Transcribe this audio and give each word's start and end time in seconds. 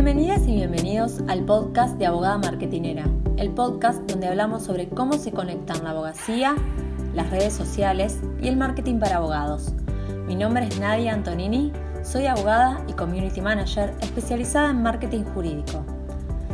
Bienvenidos 0.00 1.18
al 1.26 1.44
podcast 1.44 1.98
de 1.98 2.06
Abogada 2.06 2.38
Marketinera, 2.38 3.04
el 3.36 3.50
podcast 3.50 3.98
donde 4.02 4.28
hablamos 4.28 4.62
sobre 4.62 4.88
cómo 4.88 5.14
se 5.14 5.32
conectan 5.32 5.82
la 5.82 5.90
abogacía, 5.90 6.54
las 7.14 7.28
redes 7.30 7.52
sociales 7.52 8.20
y 8.40 8.46
el 8.46 8.56
marketing 8.56 9.00
para 9.00 9.16
abogados. 9.16 9.72
Mi 10.28 10.36
nombre 10.36 10.68
es 10.68 10.78
Nadia 10.78 11.14
Antonini, 11.14 11.72
soy 12.04 12.26
abogada 12.26 12.80
y 12.86 12.92
community 12.92 13.40
manager 13.40 13.92
especializada 14.00 14.70
en 14.70 14.84
marketing 14.84 15.24
jurídico. 15.34 15.84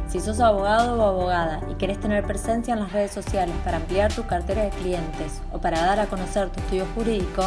Si 0.08 0.20
sos 0.20 0.40
abogado 0.40 0.98
o 0.98 1.06
abogada 1.06 1.60
y 1.70 1.74
querés 1.74 2.00
tener 2.00 2.24
presencia 2.24 2.72
en 2.72 2.80
las 2.80 2.92
redes 2.92 3.10
sociales 3.10 3.54
para 3.62 3.76
ampliar 3.76 4.10
tu 4.10 4.26
cartera 4.26 4.62
de 4.62 4.70
clientes 4.70 5.42
o 5.52 5.58
para 5.58 5.82
dar 5.82 6.00
a 6.00 6.06
conocer 6.06 6.48
tu 6.48 6.60
estudio 6.60 6.86
jurídico, 6.94 7.42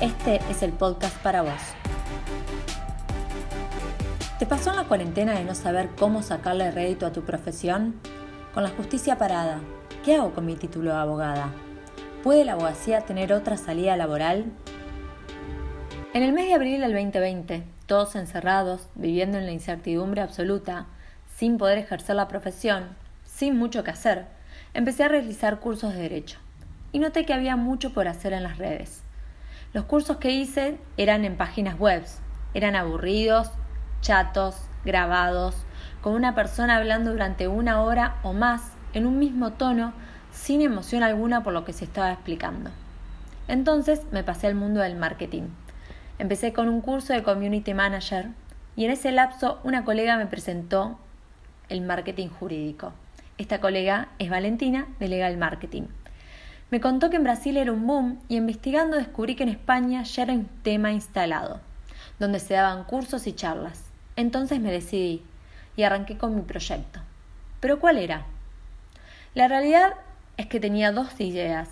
este 0.00 0.38
es 0.50 0.62
el 0.62 0.72
podcast 0.72 1.16
para 1.22 1.40
vos. 1.40 1.62
¿Te 4.40 4.46
pasó 4.46 4.70
en 4.70 4.76
la 4.76 4.84
cuarentena 4.84 5.34
de 5.34 5.44
no 5.44 5.54
saber 5.54 5.90
cómo 5.98 6.22
sacarle 6.22 6.70
rédito 6.70 7.04
a 7.04 7.12
tu 7.12 7.24
profesión? 7.24 8.00
Con 8.54 8.62
la 8.62 8.70
justicia 8.70 9.18
parada, 9.18 9.60
¿qué 10.02 10.14
hago 10.14 10.32
con 10.32 10.46
mi 10.46 10.56
título 10.56 10.92
de 10.92 10.96
abogada? 10.96 11.52
¿Puede 12.22 12.46
la 12.46 12.52
abogacía 12.52 13.02
tener 13.02 13.34
otra 13.34 13.58
salida 13.58 13.98
laboral? 13.98 14.46
En 16.14 16.22
el 16.22 16.32
mes 16.32 16.46
de 16.46 16.54
abril 16.54 16.80
del 16.80 16.94
2020, 16.94 17.64
todos 17.84 18.16
encerrados, 18.16 18.88
viviendo 18.94 19.36
en 19.36 19.44
la 19.44 19.52
incertidumbre 19.52 20.22
absoluta, 20.22 20.86
sin 21.36 21.58
poder 21.58 21.76
ejercer 21.76 22.16
la 22.16 22.26
profesión, 22.26 22.96
sin 23.26 23.58
mucho 23.58 23.84
que 23.84 23.90
hacer, 23.90 24.24
empecé 24.72 25.04
a 25.04 25.08
realizar 25.08 25.60
cursos 25.60 25.92
de 25.92 26.00
derecho 26.00 26.38
y 26.92 26.98
noté 26.98 27.26
que 27.26 27.34
había 27.34 27.56
mucho 27.56 27.92
por 27.92 28.08
hacer 28.08 28.32
en 28.32 28.44
las 28.44 28.56
redes. 28.56 29.02
Los 29.74 29.84
cursos 29.84 30.16
que 30.16 30.30
hice 30.30 30.78
eran 30.96 31.26
en 31.26 31.36
páginas 31.36 31.78
web, 31.78 32.04
eran 32.54 32.74
aburridos, 32.74 33.50
chatos, 34.00 34.56
grabados, 34.84 35.54
con 36.00 36.14
una 36.14 36.34
persona 36.34 36.76
hablando 36.76 37.12
durante 37.12 37.48
una 37.48 37.82
hora 37.82 38.16
o 38.22 38.32
más 38.32 38.72
en 38.92 39.06
un 39.06 39.18
mismo 39.18 39.52
tono, 39.52 39.92
sin 40.32 40.62
emoción 40.62 41.02
alguna 41.02 41.42
por 41.42 41.52
lo 41.52 41.64
que 41.64 41.72
se 41.72 41.84
estaba 41.84 42.12
explicando. 42.12 42.70
Entonces 43.48 44.02
me 44.12 44.24
pasé 44.24 44.46
al 44.46 44.54
mundo 44.54 44.80
del 44.80 44.96
marketing. 44.96 45.48
Empecé 46.18 46.52
con 46.52 46.68
un 46.68 46.80
curso 46.80 47.12
de 47.12 47.22
Community 47.22 47.74
Manager 47.74 48.28
y 48.76 48.84
en 48.84 48.92
ese 48.92 49.12
lapso 49.12 49.58
una 49.64 49.84
colega 49.84 50.16
me 50.16 50.26
presentó 50.26 50.98
el 51.68 51.80
marketing 51.80 52.28
jurídico. 52.28 52.92
Esta 53.38 53.60
colega 53.60 54.08
es 54.18 54.30
Valentina 54.30 54.86
de 54.98 55.08
Legal 55.08 55.36
Marketing. 55.36 55.84
Me 56.70 56.80
contó 56.80 57.10
que 57.10 57.16
en 57.16 57.24
Brasil 57.24 57.56
era 57.56 57.72
un 57.72 57.86
boom 57.86 58.20
y 58.28 58.36
investigando 58.36 58.96
descubrí 58.96 59.34
que 59.34 59.42
en 59.42 59.48
España 59.48 60.02
ya 60.02 60.22
era 60.22 60.34
un 60.34 60.46
tema 60.62 60.92
instalado, 60.92 61.60
donde 62.18 62.38
se 62.38 62.54
daban 62.54 62.84
cursos 62.84 63.26
y 63.26 63.32
charlas. 63.32 63.89
Entonces 64.16 64.60
me 64.60 64.72
decidí 64.72 65.22
y 65.76 65.82
arranqué 65.82 66.18
con 66.18 66.34
mi 66.34 66.42
proyecto. 66.42 67.00
¿Pero 67.60 67.78
cuál 67.80 67.98
era? 67.98 68.26
La 69.34 69.48
realidad 69.48 69.94
es 70.36 70.46
que 70.46 70.60
tenía 70.60 70.92
dos 70.92 71.20
ideas. 71.20 71.68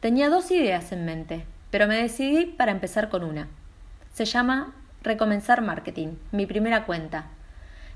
Tenía 0.00 0.30
dos 0.30 0.50
ideas 0.50 0.92
en 0.92 1.04
mente, 1.04 1.44
pero 1.70 1.86
me 1.86 1.96
decidí 1.96 2.46
para 2.46 2.70
empezar 2.70 3.08
con 3.08 3.24
una. 3.24 3.48
Se 4.14 4.24
llama 4.24 4.74
Recomenzar 5.02 5.60
Marketing, 5.60 6.14
mi 6.32 6.46
primera 6.46 6.86
cuenta, 6.86 7.26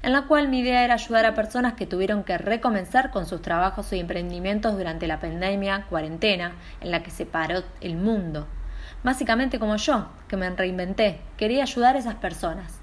en 0.02 0.12
la 0.12 0.22
cual 0.22 0.48
mi 0.48 0.60
idea 0.60 0.84
era 0.84 0.94
ayudar 0.94 1.26
a 1.26 1.34
personas 1.34 1.74
que 1.74 1.86
tuvieron 1.86 2.24
que 2.24 2.38
recomenzar 2.38 3.10
con 3.10 3.26
sus 3.26 3.40
trabajos 3.40 3.92
y 3.92 4.00
emprendimientos 4.00 4.76
durante 4.76 5.06
la 5.06 5.20
pandemia, 5.20 5.86
cuarentena, 5.88 6.52
en 6.80 6.90
la 6.90 7.02
que 7.02 7.10
se 7.10 7.24
paró 7.24 7.62
el 7.80 7.96
mundo 7.96 8.46
básicamente 9.02 9.58
como 9.58 9.76
yo, 9.76 10.08
que 10.28 10.36
me 10.36 10.48
reinventé, 10.50 11.20
quería 11.36 11.62
ayudar 11.62 11.96
a 11.96 11.98
esas 11.98 12.16
personas. 12.16 12.78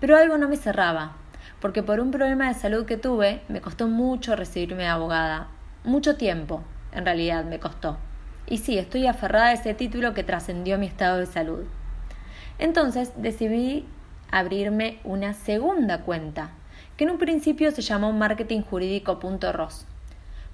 Pero 0.00 0.16
algo 0.16 0.38
no 0.38 0.48
me 0.48 0.56
cerraba, 0.56 1.12
porque 1.60 1.82
por 1.82 2.00
un 2.00 2.10
problema 2.10 2.48
de 2.48 2.54
salud 2.54 2.86
que 2.86 2.96
tuve, 2.96 3.42
me 3.48 3.60
costó 3.60 3.88
mucho 3.88 4.36
recibirme 4.36 4.84
de 4.84 4.88
abogada. 4.88 5.48
Mucho 5.84 6.16
tiempo, 6.16 6.62
en 6.92 7.04
realidad, 7.04 7.44
me 7.44 7.58
costó. 7.58 7.96
Y 8.46 8.58
sí, 8.58 8.78
estoy 8.78 9.06
aferrada 9.06 9.46
a 9.46 9.52
ese 9.52 9.74
título 9.74 10.14
que 10.14 10.24
trascendió 10.24 10.78
mi 10.78 10.86
estado 10.86 11.18
de 11.18 11.26
salud. 11.26 11.64
Entonces 12.58 13.12
decidí 13.16 13.86
abrirme 14.30 14.98
una 15.04 15.34
segunda 15.34 16.02
cuenta, 16.02 16.50
que 16.96 17.04
en 17.04 17.10
un 17.10 17.18
principio 17.18 17.70
se 17.70 17.82
llamó 17.82 18.12
marketingjurídico.ros. 18.12 19.86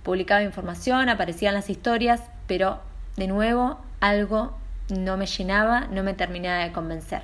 Publicaba 0.02 0.42
información, 0.42 1.08
aparecían 1.08 1.54
las 1.54 1.70
historias, 1.70 2.22
pero 2.46 2.80
de 3.16 3.28
nuevo 3.28 3.78
algo 4.00 4.56
no 4.92 5.16
me 5.16 5.26
llenaba, 5.26 5.86
no 5.90 6.02
me 6.02 6.14
terminaba 6.14 6.64
de 6.64 6.72
convencer. 6.72 7.22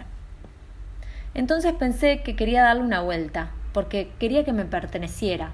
Entonces 1.35 1.75
pensé 1.75 2.23
que 2.23 2.35
quería 2.35 2.63
darle 2.63 2.83
una 2.83 3.03
vuelta, 3.03 3.51
porque 3.73 4.11
quería 4.19 4.45
que 4.45 4.53
me 4.53 4.65
perteneciera. 4.65 5.51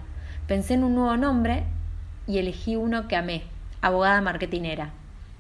Pensé 0.47 0.75
en 0.75 0.85
un 0.85 0.95
nuevo 0.95 1.17
nombre 1.17 1.65
y 2.27 2.39
elegí 2.39 2.77
uno 2.77 3.09
que 3.09 3.17
amé, 3.17 3.43
abogada 3.81 4.21
marketinera. 4.21 4.91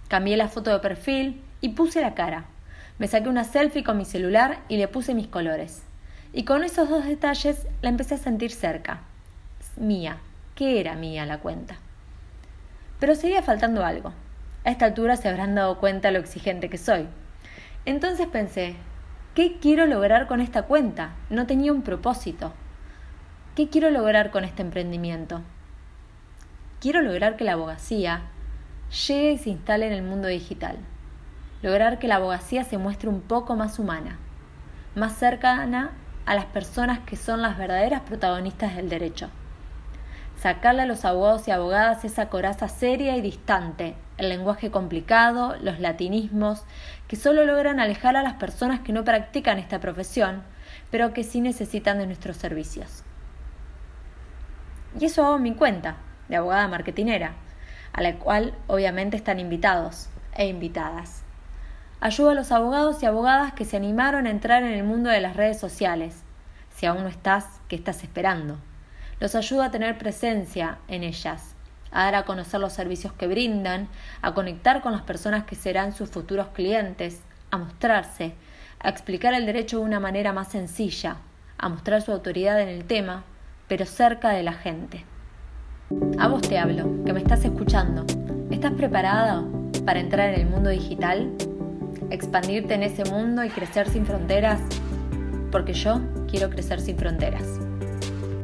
Cambié 0.08 0.36
la 0.36 0.48
foto 0.48 0.70
de 0.70 0.80
perfil 0.80 1.40
y 1.60 1.70
puse 1.70 2.00
la 2.00 2.14
cara. 2.14 2.46
Me 2.98 3.08
saqué 3.08 3.28
una 3.28 3.44
selfie 3.44 3.84
con 3.84 3.96
mi 3.96 4.04
celular 4.04 4.58
y 4.68 4.76
le 4.76 4.88
puse 4.88 5.14
mis 5.14 5.28
colores. 5.28 5.82
Y 6.32 6.44
con 6.44 6.64
esos 6.64 6.88
dos 6.88 7.04
detalles 7.04 7.66
la 7.82 7.88
empecé 7.88 8.14
a 8.14 8.18
sentir 8.18 8.50
cerca. 8.50 9.00
Mía, 9.76 10.18
que 10.56 10.80
era 10.80 10.94
mía 10.94 11.24
la 11.26 11.38
cuenta. 11.38 11.76
Pero 12.98 13.14
seguía 13.14 13.42
faltando 13.42 13.84
algo. 13.84 14.12
A 14.64 14.70
esta 14.70 14.86
altura 14.86 15.16
se 15.16 15.28
habrán 15.28 15.54
dado 15.54 15.78
cuenta 15.78 16.10
lo 16.10 16.18
exigente 16.18 16.70
que 16.70 16.78
soy. 16.78 17.06
Entonces 17.84 18.26
pensé, 18.26 18.76
¿qué 19.34 19.58
quiero 19.60 19.86
lograr 19.86 20.26
con 20.26 20.40
esta 20.40 20.62
cuenta? 20.62 21.14
No 21.28 21.46
tenía 21.46 21.70
un 21.70 21.82
propósito. 21.82 22.54
¿Qué 23.54 23.68
quiero 23.68 23.90
lograr 23.90 24.30
con 24.30 24.42
este 24.42 24.62
emprendimiento? 24.62 25.42
Quiero 26.80 27.02
lograr 27.02 27.36
que 27.36 27.44
la 27.44 27.52
abogacía 27.52 28.22
llegue 29.06 29.32
y 29.32 29.38
se 29.38 29.50
instale 29.50 29.86
en 29.86 29.92
el 29.92 30.02
mundo 30.02 30.28
digital. 30.28 30.78
Lograr 31.60 31.98
que 31.98 32.08
la 32.08 32.16
abogacía 32.16 32.64
se 32.64 32.78
muestre 32.78 33.10
un 33.10 33.20
poco 33.20 33.56
más 33.56 33.78
humana, 33.78 34.18
más 34.94 35.14
cercana 35.14 35.92
a 36.24 36.34
las 36.34 36.46
personas 36.46 37.00
que 37.00 37.16
son 37.16 37.42
las 37.42 37.58
verdaderas 37.58 38.00
protagonistas 38.00 38.76
del 38.76 38.88
derecho 38.88 39.30
sacarle 40.44 40.82
a 40.82 40.86
los 40.86 41.06
abogados 41.06 41.48
y 41.48 41.52
abogadas 41.52 42.04
esa 42.04 42.28
coraza 42.28 42.68
seria 42.68 43.16
y 43.16 43.22
distante, 43.22 43.94
el 44.18 44.28
lenguaje 44.28 44.70
complicado, 44.70 45.56
los 45.62 45.80
latinismos, 45.80 46.64
que 47.08 47.16
solo 47.16 47.46
logran 47.46 47.80
alejar 47.80 48.14
a 48.14 48.22
las 48.22 48.34
personas 48.34 48.80
que 48.80 48.92
no 48.92 49.04
practican 49.04 49.58
esta 49.58 49.80
profesión, 49.80 50.42
pero 50.90 51.14
que 51.14 51.24
sí 51.24 51.40
necesitan 51.40 51.96
de 51.96 52.06
nuestros 52.06 52.36
servicios. 52.36 53.04
Y 55.00 55.06
eso 55.06 55.24
hago 55.24 55.36
en 55.36 55.44
mi 55.44 55.54
cuenta, 55.54 55.96
de 56.28 56.36
abogada 56.36 56.68
marketinera, 56.68 57.32
a 57.94 58.02
la 58.02 58.16
cual 58.16 58.52
obviamente 58.66 59.16
están 59.16 59.40
invitados 59.40 60.10
e 60.34 60.46
invitadas. 60.46 61.22
Ayudo 62.00 62.28
a 62.28 62.34
los 62.34 62.52
abogados 62.52 63.02
y 63.02 63.06
abogadas 63.06 63.54
que 63.54 63.64
se 63.64 63.78
animaron 63.78 64.26
a 64.26 64.30
entrar 64.30 64.62
en 64.62 64.74
el 64.74 64.84
mundo 64.84 65.08
de 65.08 65.22
las 65.22 65.36
redes 65.36 65.58
sociales. 65.58 66.22
Si 66.68 66.84
aún 66.84 67.02
no 67.02 67.08
estás, 67.08 67.46
¿qué 67.66 67.76
estás 67.76 68.02
esperando? 68.02 68.58
Los 69.20 69.34
ayuda 69.34 69.66
a 69.66 69.70
tener 69.70 69.98
presencia 69.98 70.78
en 70.88 71.02
ellas, 71.02 71.54
a 71.90 72.04
dar 72.04 72.14
a 72.16 72.24
conocer 72.24 72.60
los 72.60 72.72
servicios 72.72 73.12
que 73.12 73.28
brindan, 73.28 73.88
a 74.20 74.34
conectar 74.34 74.82
con 74.82 74.92
las 74.92 75.02
personas 75.02 75.44
que 75.44 75.56
serán 75.56 75.92
sus 75.92 76.10
futuros 76.10 76.48
clientes, 76.48 77.20
a 77.50 77.58
mostrarse, 77.58 78.34
a 78.80 78.88
explicar 78.88 79.32
el 79.34 79.46
derecho 79.46 79.78
de 79.78 79.84
una 79.84 80.00
manera 80.00 80.32
más 80.32 80.48
sencilla, 80.48 81.16
a 81.56 81.68
mostrar 81.68 82.02
su 82.02 82.12
autoridad 82.12 82.60
en 82.60 82.68
el 82.68 82.84
tema, 82.84 83.24
pero 83.68 83.86
cerca 83.86 84.30
de 84.30 84.42
la 84.42 84.52
gente. 84.52 85.04
A 86.18 86.28
vos 86.28 86.42
te 86.42 86.58
hablo, 86.58 87.04
que 87.04 87.12
me 87.12 87.20
estás 87.20 87.44
escuchando. 87.44 88.04
¿Estás 88.50 88.72
preparado 88.72 89.48
para 89.84 90.00
entrar 90.00 90.34
en 90.34 90.40
el 90.40 90.46
mundo 90.46 90.70
digital? 90.70 91.32
¿Expandirte 92.10 92.74
en 92.74 92.82
ese 92.82 93.04
mundo 93.04 93.44
y 93.44 93.50
crecer 93.50 93.88
sin 93.88 94.04
fronteras? 94.04 94.60
Porque 95.52 95.72
yo 95.72 96.00
quiero 96.28 96.50
crecer 96.50 96.80
sin 96.80 96.98
fronteras. 96.98 97.60